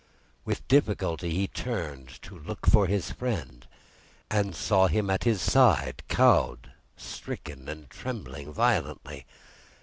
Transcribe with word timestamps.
With 0.45 0.67
difficulty 0.67 1.29
he 1.29 1.47
turned 1.47 2.19
to 2.23 2.35
look 2.35 2.65
for 2.65 2.87
his 2.87 3.11
friend 3.11 3.67
and 4.31 4.55
saw 4.55 4.87
him 4.87 5.11
at 5.11 5.25
his 5.25 5.43
side 5.43 6.01
cowed, 6.07 6.71
stricken, 6.97 7.69
and 7.69 7.87
trembling 7.87 8.51
violently. 8.51 9.27